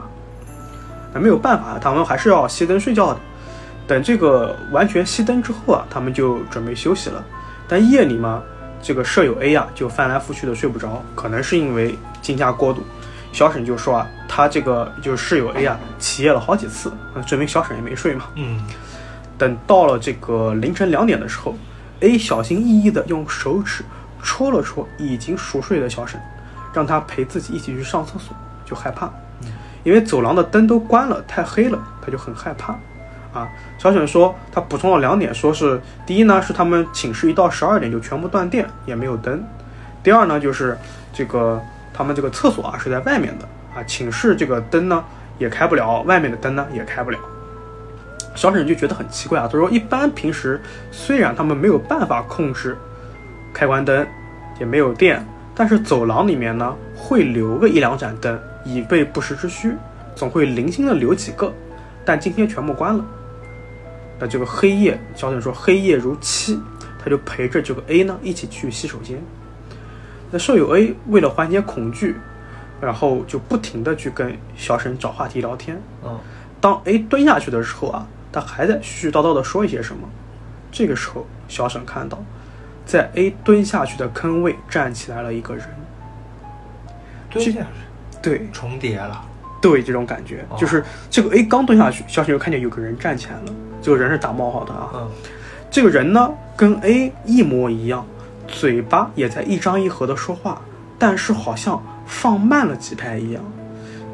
[1.13, 3.19] 那没有办法，他们还是要熄灯睡觉的。
[3.85, 7.21] 等这个完全熄灯之后啊，他们就准备休息了。
[7.67, 8.41] 但夜里嘛，
[8.81, 12.81] 这个舍友 A 啊就翻来覆去的睡不着，可能是因为惊吓过度。
[13.33, 18.25] 小沈就说啊，他这个就是室友 A 啊起夜了好几次，那证明小沈也没睡嘛。
[18.35, 18.63] 嗯
[19.35, 21.55] 等到了这个凌晨两点的时候
[22.01, 23.83] ，A 小心翼翼地用手指
[24.21, 26.21] 戳了戳已经熟睡的小沈，
[26.71, 29.09] 让他陪自己一起去上厕所，就害怕，
[29.83, 32.73] 因为走廊的灯都关了，太黑了，他就很害怕。
[33.33, 39.39] 啊，小沈说他补充了两点，说是第一呢是他们寝室一到十二点就全部断电，也没有灯；
[40.03, 40.77] 第二呢就是
[41.11, 41.59] 这个
[41.93, 45.03] 他们这个厕所啊是在外面的啊，寝室这个灯呢
[45.37, 47.19] 也开不了，外面的灯呢也开不了。
[48.35, 50.59] 小沈就觉得很奇怪啊，他说一般平时
[50.91, 52.75] 虽然他们没有办法控制
[53.53, 54.05] 开关灯，
[54.59, 59.75] 也没有电，但是走廊里面呢会留个一两盏灯，以备不时之需，
[60.15, 61.53] 总会零星的留几个，
[62.03, 63.05] 但今天全部关了。
[64.19, 66.59] 那这个黑夜，小沈说黑夜如漆，
[67.03, 69.21] 他就陪着这个 A 呢一起去洗手间。
[70.33, 72.15] 那舍友 A 为了缓解恐惧，
[72.81, 75.79] 然后就不停的去跟小沈找话题聊天。
[76.03, 76.19] 嗯
[76.59, 80.09] 当 A 蹲下去的时候啊，他还在絮絮叨叨的说一些什么。
[80.71, 82.17] 这个时候，小沈看到，
[82.83, 85.63] 在 A 蹲下去的坑位站起来了一个人。
[87.29, 87.67] 蹲下去。
[88.23, 89.23] 对重叠了。
[89.61, 94.89] 对，这种感觉哦就是这个 A 刚蹲下去，小沈就看见有个人站起来了，这个人是打冒号的啊。
[94.95, 95.11] 嗯
[95.69, 98.05] 这个人呢跟 A 一模一样，
[98.63, 100.61] 嘴巴也在一张一合的说话，
[100.97, 103.43] 但是好像放慢了几拍一样，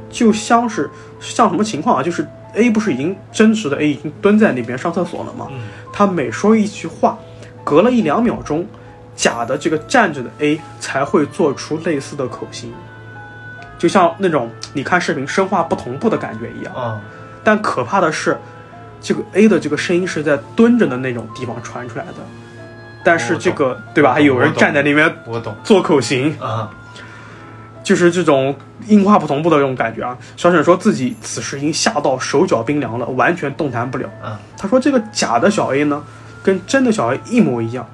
[0.10, 2.02] 就像是像什么情况啊？
[2.02, 5.46] 就是 A 不是已经真实的 A 已经蹲在那边上厕所了吗？
[5.52, 5.60] 嗯
[5.94, 7.16] 他每说一句话，
[7.64, 8.66] 隔了一两秒钟，
[9.16, 12.74] 假的这个站着的 A 才会做出类似的口型，
[13.78, 16.74] 就像那种你看视频声画不同步的感觉一样。
[16.76, 17.00] 嗯
[17.44, 18.36] 但可怕的是，
[19.00, 22.14] 这个 A 的这个声音是在蹲着的那种地方传出来的，
[23.04, 24.14] 但是这个对吧？
[24.14, 25.56] 还有人站在那边我懂。
[25.64, 26.70] 做口型，啊
[27.82, 28.56] 就是这种
[28.88, 30.16] 音画不同步的这种感觉啊。
[30.38, 34.10] 小沈说自己此时已经吓到手脚冰凉了，完全动弹不了。
[34.24, 36.04] 嗯他说这个假的小 A 呢，
[36.44, 37.88] 跟真的小 A 一模一样，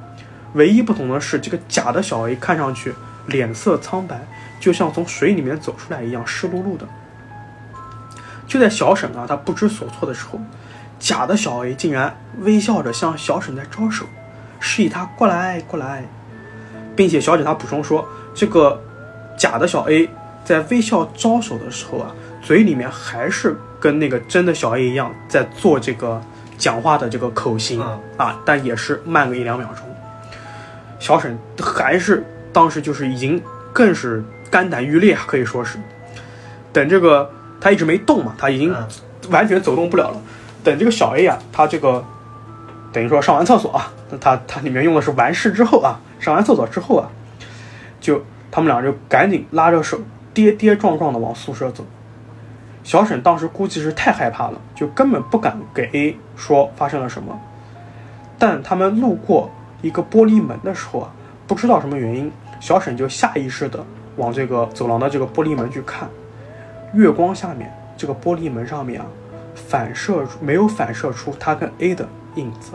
[0.53, 2.93] 唯一不同的是这个假的小 A 看上去
[3.27, 4.19] 脸色苍白，
[4.59, 6.85] 就像从水里面走出来一样湿漉漉的。
[8.47, 10.41] 就在小沈啊他不知所措的时候，
[10.99, 14.05] 假的小 A 竟然微笑着向小沈在招手，
[14.65, 16.03] 示意他过来过来，
[16.95, 18.81] 并且小沈他补充说，这个
[19.37, 20.09] 假的小 A
[20.43, 26.19] 在微笑招手的时候啊，嘴里面还是跟那个真的小 A 一样在做这个
[26.57, 29.85] 讲话的这个口型、嗯啊，但也是慢个一两秒钟。
[30.99, 33.39] 小沈还是当时就是已经
[33.71, 35.77] 更是肝胆欲裂啊，可以说是。
[36.73, 37.29] 等这个
[37.61, 38.87] 他一直没动嘛，他已经嗯
[39.29, 40.17] 完全走动不了了。
[40.63, 42.03] 等这个小 A 啊，他这个
[42.91, 47.09] 等于说上完厕所啊，那他他里面用的是完事之后啊，上完厕所之后啊，
[47.99, 49.99] 就他们俩就赶紧拉着手
[50.33, 51.85] 跌跌撞撞的往宿舍走。
[52.83, 57.39] 小沈当时估计是太害怕了，就根本不敢给 A 说发生了什么。
[58.37, 59.49] 但他们路过
[59.81, 61.09] 一个玻璃门的时候啊，
[61.47, 63.83] 不知道什么原因，小沈就下意识的
[64.17, 66.07] 往这个走廊的这个玻璃门去看。
[66.93, 69.07] 月光下面，这个玻璃门上面啊，
[69.55, 72.73] 反射没有反射出他跟 A 的影子，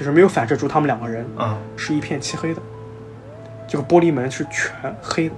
[0.00, 2.62] 就是没有反射出他们两个人，啊是一片漆黑的。
[3.68, 5.34] 这个玻璃门是全黑的，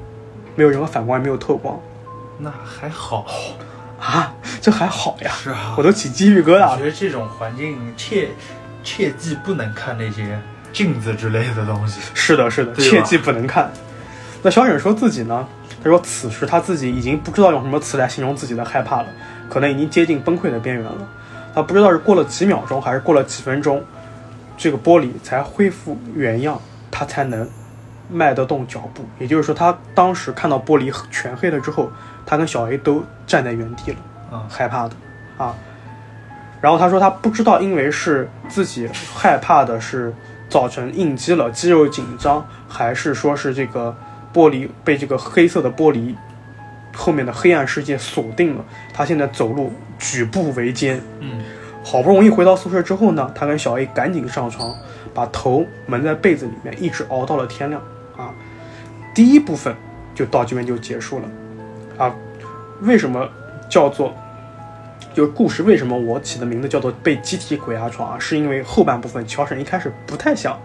[0.55, 1.81] 没有任何反光，也没有透光
[2.39, 3.27] 那还好。
[3.99, 6.73] 啊，这还好呀，是啊我都起鸡皮疙瘩了。
[6.75, 8.29] 我觉得这种环境切
[8.85, 10.41] 切记不能看那些
[10.73, 12.01] 镜子之类的东西。
[12.15, 13.69] 是的，是的，切记不能看。
[14.43, 15.45] 那小沈说自己呢，
[15.83, 19.09] 他说此时他自己已经不知道用什么词来形容自己的害怕了，
[19.51, 21.09] 可能已经接近崩溃的边缘了。
[21.53, 23.85] 他不知道是过了几秒钟，还是过了几分钟，
[24.57, 26.61] 这个玻璃才恢复原样，
[26.91, 27.49] 他才能
[28.11, 29.05] 迈得动脚步。
[29.19, 31.91] 也就是说，他当时看到玻璃全黑了之后，
[32.25, 33.99] 他跟小 A 都站在原地了。
[34.33, 34.95] 嗯害怕的
[35.37, 35.55] 啊。
[36.61, 40.15] 然后他说他不知道，因为是自己害怕的是
[40.49, 43.97] 造成应激了，肌肉紧张，还是说是这个
[44.33, 46.15] 玻璃被这个黑色的玻璃
[46.95, 48.65] 后面的黑暗世界锁定了。
[48.95, 51.43] 他现在走路举步维艰，嗯
[51.85, 54.75] 好不容易回到宿舍之后呢，他跟小 A 赶紧上床，
[55.13, 57.83] 把头蒙在被子里面，一直熬到了天亮
[58.17, 58.31] 啊。
[59.15, 59.75] 第一部分
[60.15, 61.25] 就到这边就结束了
[61.99, 62.15] 啊。
[62.83, 63.29] 为什么
[63.69, 64.13] 叫做
[65.13, 65.63] 就是故事？
[65.63, 68.19] 为什么我起的名字叫做被集体鬼压床啊？
[68.19, 70.59] 是因为后半部分乔婶一开始不太想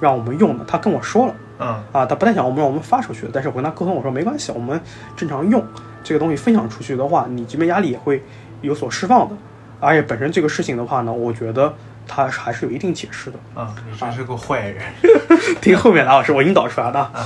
[0.00, 1.34] 让我们用的，他跟我说了。
[1.60, 4.80] 嗯啊，他不太想我们让我们发出去，但是我跟他沟通，我说没关系，我们
[5.16, 5.60] 正常用
[6.04, 8.22] 这个东西分享出去的话，你这边压力也会
[8.60, 9.34] 有所释放的。
[9.80, 11.74] 而且本身这个事情的话呢，我觉得
[12.06, 13.38] 他还是有一定解释的。
[13.56, 14.82] 嗯，你真是个坏人。
[15.60, 17.10] 听后面的啊，是我引导出来的。
[17.14, 17.24] 嗯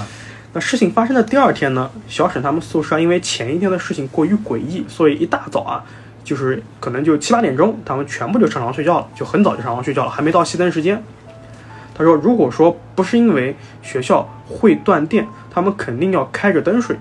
[0.55, 5.83] 那事情发生的第二天呢，小沈他们宿舍因为前一天的事情过于诡异，所以一大早啊，
[6.23, 11.03] 就是可能就七八点钟，他们全部就上床睡觉了，就很早就上床睡觉了，还没到熄灯时间。
[11.95, 16.99] 他说，如果说不是因为学校会断电，他们肯定要开着灯睡。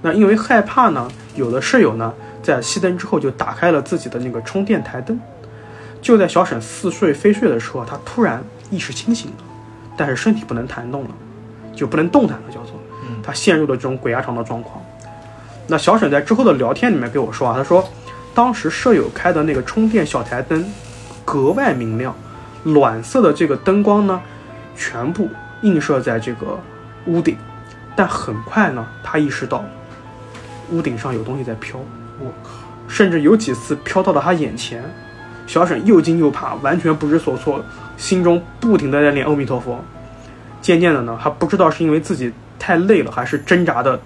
[0.00, 2.14] 那因为害怕呢，有的室友呢
[2.48, 5.20] 在熄灯之后就打开了自己的那个充电台灯。
[6.00, 9.36] 就在小沈似睡非睡的时候，他突然意识清醒了，
[9.98, 11.10] 但是身体不能弹动了，
[11.74, 12.72] 就不能动弹了，叫做。
[13.02, 14.82] 嗯他陷入了这种鬼压床的状况。
[15.66, 17.86] 那小沈在之后的聊天里面给我说啊，他说
[18.34, 20.64] 当时舍友开的那个充电小台灯
[21.24, 22.14] 格外明亮，
[22.62, 24.18] 暖色的这个灯光呢，
[24.74, 25.28] 全部
[25.60, 26.58] 映射在这个
[27.06, 27.36] 屋顶，
[27.94, 29.62] 但很快呢，他意识到
[30.70, 31.78] 屋顶上有东西在飘，
[32.88, 34.82] 甚至有几次飘到了他眼前。
[35.46, 37.64] 小沈又惊又怕，完全不知所措，
[37.96, 39.82] 心中不停的在念阿弥陀佛。
[40.60, 43.98] 渐渐的呢，他不知道是因为自己太累了，还是挣扎的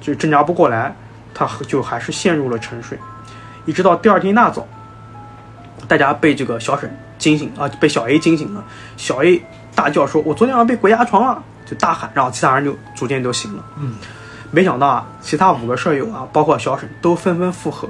[0.00, 0.96] 就挣扎不过来，
[1.34, 2.98] 他就还是陷入了沉睡。
[3.66, 4.66] 一直到第二天一大早，
[5.86, 8.64] 大家被这个小沈惊醒啊，被小 A 惊醒了。
[8.96, 9.40] 小 A
[9.74, 13.64] 大叫说：“我昨天晚上被鬼压床了！”就大喊，然后其他人就逐渐都醒了。
[13.78, 13.94] 嗯，
[14.50, 17.88] 没想到啊，其他五个舍友啊，包括小沈都纷纷附和，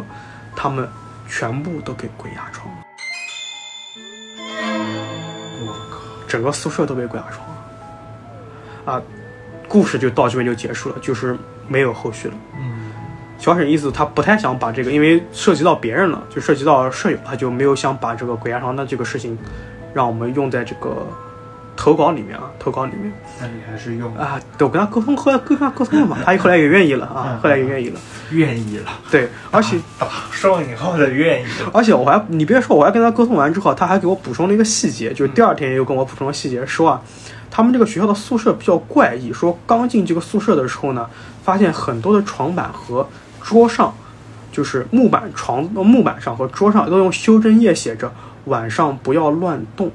[0.54, 0.88] 他们
[1.28, 2.82] 全部都给鬼压床了，
[5.66, 8.92] 我靠，整个宿舍都被鬼压床了。
[8.92, 9.02] 啊，
[9.68, 11.36] 故事就到这边就结束了，就是
[11.68, 12.34] 没有后续了。
[12.58, 12.90] 嗯，
[13.38, 19.38] 小沈意思他不太想把这个，因为涉及到别人了，就涉及到舍友，他就没有想把这个鬼压床的这个事情，
[19.94, 21.06] 让我们用在这个
[21.76, 24.40] 投稿里面啊，投稿里面那你还是用啊。
[24.58, 28.00] 对，我跟他沟通， 后来跟他沟通了嘛，他后来也愿意了啊嗯，后来也愿意了。
[28.32, 31.70] 愿意了，对，而且打双引号的愿意了。
[31.72, 37.02] 而且我还你别说，我还跟他沟通完之后，他还给我补充了一个细节，就是第二天又跟我补充了细节，说啊，
[37.50, 41.08] 他们这个学校的宿舍比较怪异，说刚进这个宿舍的时候呢，
[41.42, 43.08] 发现很多的床板和
[43.42, 43.92] 桌上，
[44.52, 48.12] 就是木板床呃木板上和桌上都用修正液写着
[48.46, 49.90] “晚上不要乱动”，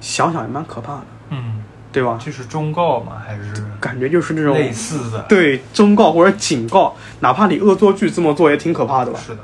[0.00, 2.18] 想想也蛮可怕的，嗯，对吧？
[2.24, 3.12] 这是忠告吗？
[3.24, 5.22] 还是感觉就是那种类似的？
[5.28, 9.18] 对忠告或者警告，哪怕你恶作剧这么做也挺可怕的吧？
[9.18, 9.38] 是的，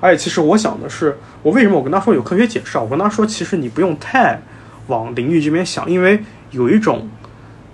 [0.00, 2.80] 而且其实我想的是，我为什么我跟他说有科学解释啊？
[2.82, 4.40] 我跟他说，其实你不用太
[4.88, 7.08] 往灵异这边想，因为有一种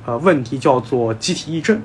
[0.06, 1.82] 呃问题叫做集体癔症。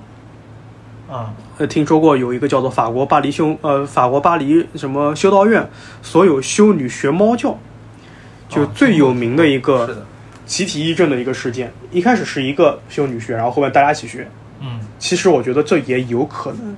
[1.10, 5.70] 啊，呃，听说过有一个叫做法国巴黎修呃法国巴黎什么修道院，
[6.02, 7.56] 所有修女学猫叫，
[8.54, 10.06] 就哦最有名的一是个的，
[10.46, 11.72] 集体癔症的一个事件。
[11.92, 14.30] 一开始是一个修女学，然后后面大家一起学。
[14.62, 16.76] 嗯，其实我觉得这也有可能，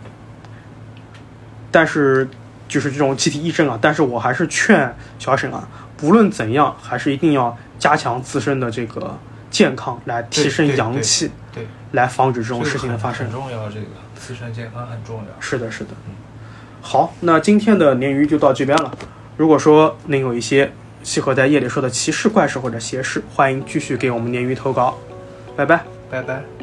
[1.69, 2.27] 但是
[2.67, 9.15] 就是这种集体癔症啊，但是我还是劝小沈啊，不论怎样，还是一定要加强自身的这个
[9.51, 13.33] 健康，来提升对对阳气，对，来防止这种事情的发生很。
[13.33, 15.39] 重要，这个自身健康很重要。
[15.39, 15.91] 是的，是的。
[16.81, 18.91] 好，那今天的鲶鱼就到这边了。
[19.37, 20.71] 如果说您有一些
[21.05, 24.97] 契合在夜里说的奇事、怪事或者邪事，欢迎继续给我们鲶鱼投稿。
[25.55, 25.85] 拜拜。
[26.09, 26.54] 拜拜。